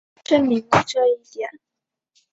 [0.23, 1.47] 证明了这一点。